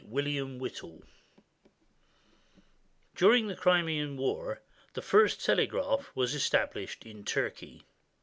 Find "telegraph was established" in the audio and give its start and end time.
5.45-7.05